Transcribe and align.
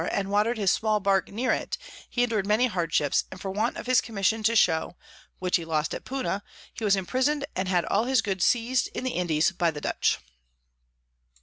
and 0.11 0.31
water'd 0.31 0.57
his 0.57 0.71
small 0.71 0.99
Bark 0.99 1.27
near 1.31 1.51
it, 1.51 1.77
he 2.09 2.23
endur'd 2.23 2.47
many 2.47 2.65
Hardships, 2.65 3.25
and 3.29 3.39
for 3.39 3.51
want 3.51 3.77
of 3.77 3.85
his 3.85 4.01
Commission 4.01 4.41
to 4.41 4.55
show 4.55 4.95
(which 5.37 5.57
he 5.57 5.63
lost 5.63 5.93
at 5.93 6.05
Puna) 6.05 6.41
he 6.73 6.83
was 6.83 6.95
imprison'd, 6.95 7.45
and 7.55 7.67
had 7.67 7.85
all 7.85 8.05
his 8.05 8.23
Goods 8.23 8.43
seiz'd 8.43 8.87
in 8.95 9.03
the 9.03 9.11
Indies 9.11 9.51
by 9.51 9.69
the 9.69 9.79
Dutch. 9.81 10.17